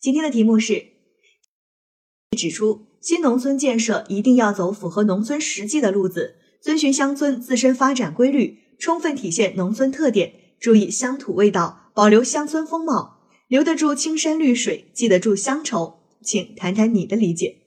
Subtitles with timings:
[0.00, 0.92] 今天的题目是
[2.34, 15.98] 指出，新农村建设一定要走符合农村实际的路子，遵循乡村自身发展规律，充分体现农村特点，注意乡土味道，保留乡村风貌，留得住青山绿水，记得住乡愁。
[16.22, 17.59] 请谈谈你的理解。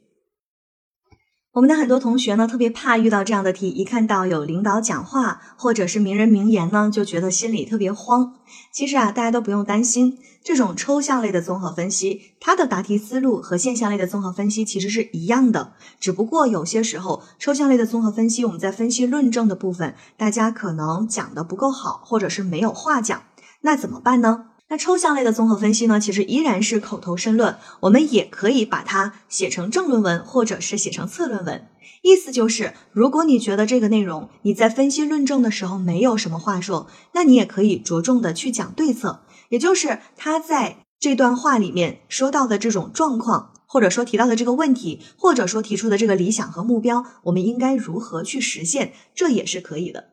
[1.54, 8.34] 我们的很多同学呢，特别怕遇到这样的题，一看到有领导讲话或者是名人名言呢，就觉得心里特别慌。
[8.72, 23.22] 其实啊，大家都不用担心，这种抽象类的综合分析，它的答题思路和现象类的综合分析其实是一样的，只不过有些时候抽象类的综合分析，我们在分析论证的部分，大家可能讲的不够好，或者是没有话讲，
[23.62, 24.46] 那怎么办呢？
[24.74, 31.68] 那抽象类的综合分析呢，其实依然是口头申论，我们也可以把它写成正论文，或者是写成侧论文。
[32.02, 50.13] 意思就是，如果你觉得这个内容你在分析论证的时候没有什么话说，那你也可以着重的去讲对策，也就是他在这段话里面说到的这种状况，或者说提到的这个问题，或者说提出的这个理想和目标，我们应该如何去实现，这也是可以的。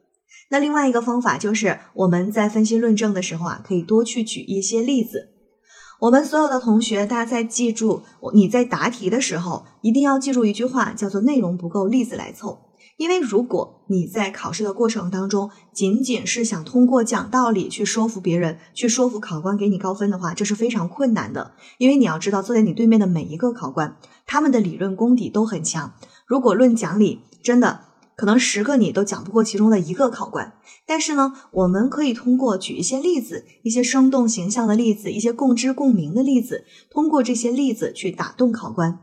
[0.51, 5.29] 那另外一个方法就是我们在分析论证的时候啊，可以多去举一些例子。
[6.01, 12.59] 我们所有的同学，大家在记住你在答题的时候，一定要记住一句话，叫做“内容不够，例子来凑”。
[12.97, 21.53] 因为如果你在考试的过程当中，仅仅是想通过讲道理去说服别人，去说服考官给你高分的话，这是非常困难的。
[21.79, 25.93] 因为你要知道，坐在你对面的每一个考官，他们的理论功底都很强。
[26.27, 27.90] 如果论讲理，真的。
[28.21, 30.53] 可能十个你都讲不过其中的一个考官，
[30.87, 38.99] 但是呢，我们可以通过举一些例子，一些生动形象的例子，一些共知共鸣的例子，通过这些例子去打动考官。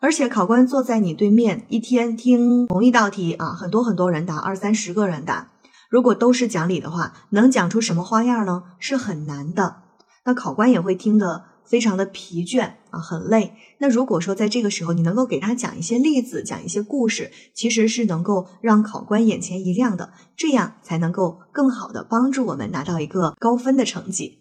[0.00, 5.50] 而且考官坐在你对面，一天听同一道题啊，很多很多人答，二三十个人答，
[5.90, 8.62] 如果都是讲理的话，能讲出什么花样呢？
[8.78, 9.78] 是很难的。
[10.24, 11.46] 那考官也会听得。
[11.66, 13.52] 非常的疲倦啊，很累。
[13.78, 24.38] 那如果说在这个时候你能够给他讲一些例子，讲一些故事，其实是能够让考官眼前一亮的，这样才能够更好的帮助我们拿到一个高分的成绩。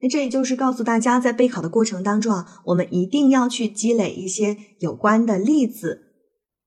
[0.00, 6.02] 那这也就是告诉大家，在备考的过程当中啊，我们一定要去积累一些有关的例子，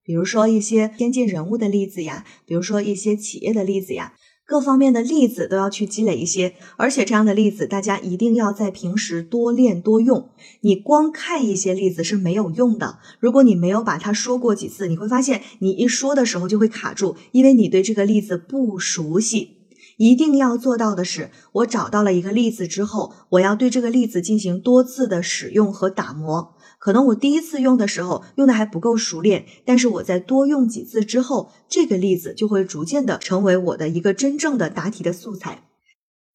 [0.03, 4.13] 比如说一些先进人物的例子呀，比如说一些企业的例子呀。
[4.47, 10.29] 各方面的例子都要去积累一些，而且这样的例子大家一定要在平时多练多用。
[10.61, 12.99] 你光看一些例子是没有用的。
[13.19, 19.54] 如果你没有把它说过几次，你会发现你一说的时候就会卡住，因为你对这个例子不熟悉。
[19.97, 26.53] 一定要做到的是，我找到了一个例子之后，我要对这个例子进行多次的使用和打磨。
[26.77, 35.63] 可能我第一次用的时候用的还不够熟练，但是我在多用几次之后，这个例子就会逐渐的成为我的一个真正的答题的素材。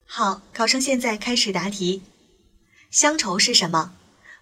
[0.07, 2.03] 好，考生现在开始答题。
[2.91, 3.93] 乡愁是什么？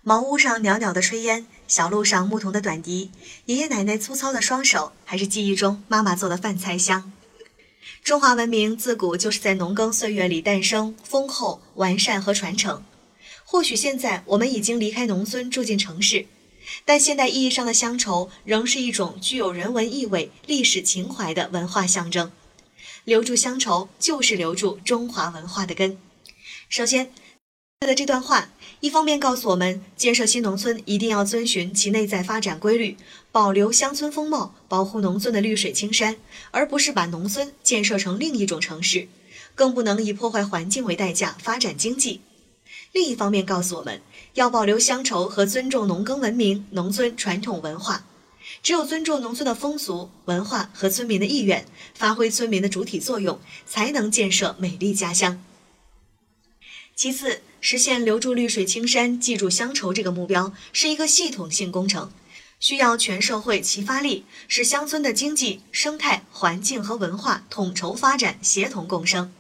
[0.03, 3.11] 茅屋上袅袅的炊烟，小路上牧童的短笛，
[3.45, 7.12] 爷爷奶奶粗糙的双手，还是记忆中妈妈做的饭菜香？
[8.03, 12.84] 中华文明自古就是在农耕岁月里诞生、丰厚、完善和传承。
[13.44, 16.26] 或许现在我们已经离开农村，住进城市，
[16.84, 22.31] 但现代意义上的乡愁仍是一种具有人文意味、历史情怀的文化象征。
[23.04, 25.99] 留住乡愁，就是留住中华文化的根。
[26.69, 27.10] 首先，
[27.89, 28.50] 的这段话，
[28.81, 32.97] 一方面告诉我们，建设新农村一定要遵循其内在发展规律，
[33.33, 36.17] 保留乡村风貌，保护农村的绿水青山，
[36.50, 39.09] 而不是把农村建设成另一种城市，
[39.55, 42.21] 更不能以破坏环境为代价发展经济。
[42.93, 44.03] 另一方面，告诉我们
[44.34, 48.05] 要保留乡愁和尊重农耕文明、农村传统文化。
[48.62, 55.43] 只有尊重农村的风俗文化和村民的意愿，发挥村民的主体作用，才能建设美丽家乡。
[56.99, 62.11] 其次，实现留住绿水青山、记住乡愁这个目标，是一个系统性工程，
[62.59, 69.33] 需要全社会齐发力，使乡村的经济、生态环境和文化统筹发展、协同共生。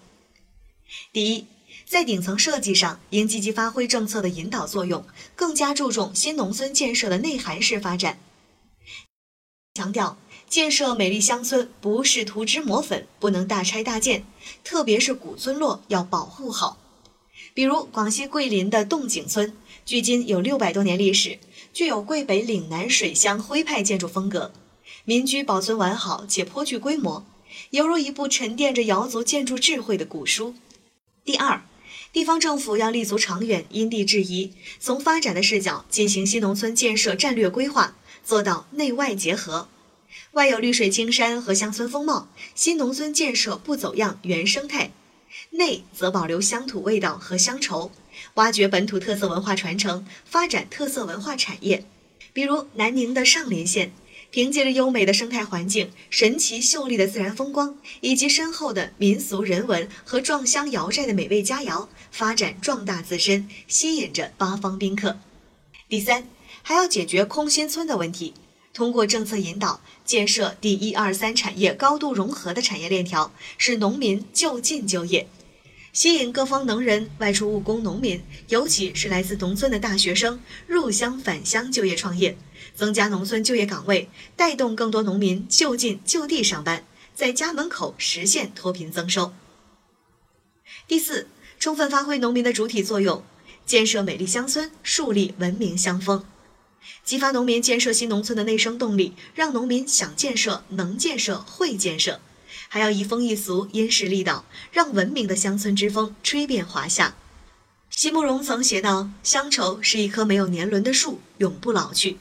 [1.12, 1.46] 第一。
[1.84, 5.04] 在顶层设计上，应积极发挥政策的引导作用，
[5.34, 8.20] 更加注重新农村建设的内涵式发展。
[9.74, 10.18] 强调
[10.50, 14.26] 建设美丽乡村不是涂脂抹粉，不能大拆大建，
[14.62, 16.76] 特别是古村落要保护好。
[17.58, 19.52] 比如广西桂林的洞井村，
[19.84, 21.40] 距今有六百多年历史，
[21.72, 24.52] 具有桂北岭南水乡徽派建筑风格，
[25.04, 27.26] 民居保存完好且颇具规模，
[27.70, 30.54] 犹如一部沉淀着瑶族建筑智慧的古书。
[31.24, 31.60] 第二。
[32.12, 39.66] 地方政府要立足长远，因地制宜，从发展的视角进行新农村建设战略规划，做到内外结合。
[40.30, 44.92] 外有绿水青山和乡村风貌，新农村建设不走样原生态；
[45.50, 47.90] 内则保留乡土味道和乡愁，
[48.34, 51.84] 挖掘本土特色文化传承，发展特色文化产业。
[52.32, 53.92] 比如南宁的上林县，
[54.30, 65.18] 凭借着优美的生态环境、神奇秀丽的自然风光，以及深厚的民俗人文和壮乡瑶寨的美味佳肴，发展壮大自身，吸引着八方宾客。
[65.88, 66.28] 第三，
[66.62, 68.34] 还要解决空心村的问题，
[68.78, 75.26] 通过政策引导，建设第一二三产业高度融合的产业链条，使农民就近就业。
[75.92, 82.38] 吸引各方能人、外出务工农民，尤其是来自农村的大学生入乡返乡就业创业，
[82.76, 86.84] 增加农村就业岗位，带动更多农民就近就地上班，
[87.16, 89.32] 在家门口实现脱贫增收。
[90.86, 91.26] 第四，
[91.58, 93.24] 充分发挥农民的主体作用，
[93.66, 96.24] 建设美丽乡村，树立文明乡风，
[97.04, 102.20] 激发农民建设新农村的内生动力，让农民想建设、能建设、会建设。
[102.68, 107.14] 还要移风易俗、因势利导，让文明的乡村之风吹遍华夏。
[107.90, 112.18] 席慕容曾写道：“乡愁是一棵没有年轮的树，永不老去。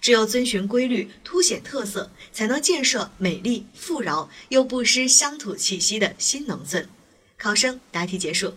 [0.00, 6.88] 只有遵循规律，凸显特色，才能建设美丽、富饶又不失乡土气息的新农村。”
[7.36, 8.54] 考生答题结束。